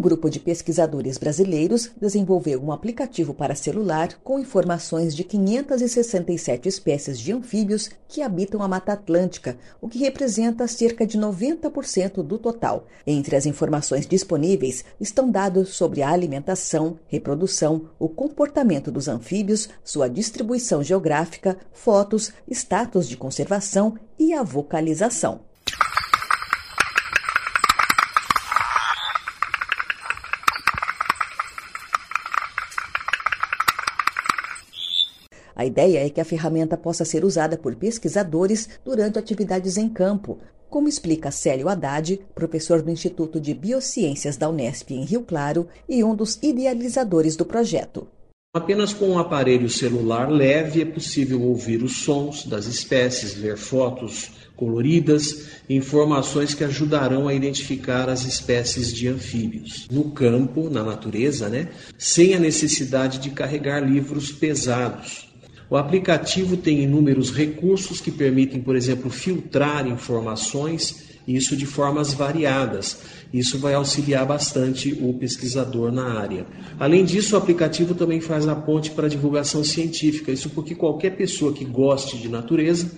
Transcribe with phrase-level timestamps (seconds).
[0.00, 7.20] Um grupo de pesquisadores brasileiros desenvolveu um aplicativo para celular com informações de 567 espécies
[7.20, 12.86] de anfíbios que habitam a Mata Atlântica, o que representa cerca de 90% do total.
[13.06, 20.08] Entre as informações disponíveis estão dados sobre a alimentação, reprodução, o comportamento dos anfíbios, sua
[20.08, 25.49] distribuição geográfica, fotos, status de conservação e a vocalização.
[35.60, 40.38] A ideia é que a ferramenta possa ser usada por pesquisadores durante atividades em campo,
[40.70, 46.02] como explica Célio Haddad, professor do Instituto de Biociências da Unesp em Rio Claro e
[46.02, 48.08] um dos idealizadores do projeto.
[48.56, 54.30] Apenas com um aparelho celular leve é possível ouvir os sons das espécies, ver fotos
[54.56, 61.68] coloridas informações que ajudarão a identificar as espécies de anfíbios no campo, na natureza, né?
[61.98, 65.29] sem a necessidade de carregar livros pesados.
[65.70, 72.98] O aplicativo tem inúmeros recursos que permitem, por exemplo, filtrar informações, isso de formas variadas.
[73.32, 76.44] Isso vai auxiliar bastante o pesquisador na área.
[76.76, 80.32] Além disso, o aplicativo também faz a ponte para a divulgação científica.
[80.32, 82.90] Isso porque qualquer pessoa que goste de natureza,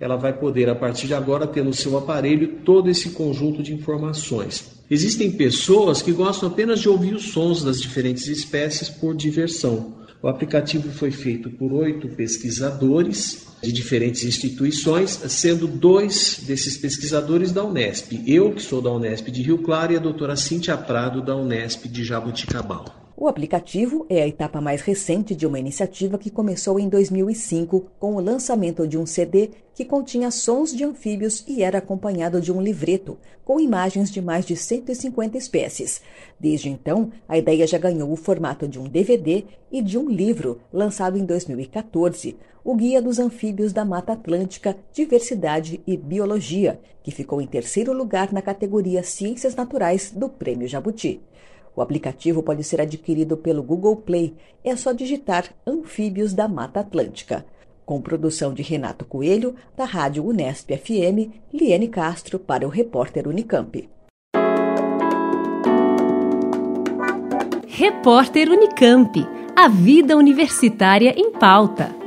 [0.00, 3.74] ela vai poder, a partir de agora, ter no seu aparelho todo esse conjunto de
[3.74, 4.82] informações.
[4.90, 10.03] Existem pessoas que gostam apenas de ouvir os sons das diferentes espécies por diversão.
[10.24, 17.62] O aplicativo foi feito por oito pesquisadores de diferentes instituições, sendo dois desses pesquisadores da
[17.62, 18.22] Unesp.
[18.26, 21.88] Eu, que sou da Unesp de Rio Claro, e a doutora Cíntia Prado, da Unesp
[21.88, 23.03] de Jabuticabal.
[23.16, 28.16] O aplicativo é a etapa mais recente de uma iniciativa que começou em 2005 com
[28.16, 32.60] o lançamento de um CD que continha sons de anfíbios e era acompanhado de um
[32.60, 36.02] livreto com imagens de mais de 150 espécies.
[36.40, 40.60] Desde então, a ideia já ganhou o formato de um DVD e de um livro
[40.72, 47.40] lançado em 2014, o Guia dos Anfíbios da Mata Atlântica, Diversidade e Biologia, que ficou
[47.40, 51.20] em terceiro lugar na categoria Ciências Naturais do Prêmio Jabuti.
[51.76, 54.34] O aplicativo pode ser adquirido pelo Google Play.
[54.62, 57.44] É só digitar Anfíbios da Mata Atlântica.
[57.84, 63.88] Com produção de Renato Coelho, da Rádio Unesp FM, Liane Castro para o repórter Unicamp.
[67.66, 69.26] Repórter Unicamp.
[69.56, 72.03] A vida universitária em pauta.